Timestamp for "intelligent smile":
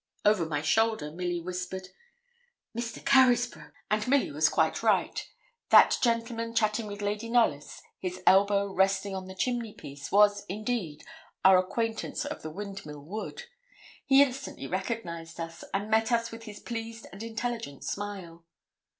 17.21-18.43